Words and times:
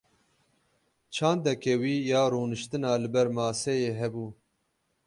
Çandeke 1.13 1.73
wî 1.81 1.95
ya 2.11 2.23
rûniştina 2.31 2.93
li 3.01 3.09
ber 3.13 3.27
maseyê 3.37 3.91
hebû. 3.99 4.27